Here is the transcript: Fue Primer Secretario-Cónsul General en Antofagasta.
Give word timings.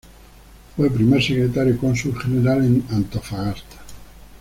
Fue 0.75 0.89
Primer 0.89 1.21
Secretario-Cónsul 1.21 2.17
General 2.19 2.65
en 2.65 2.83
Antofagasta. 2.89 3.77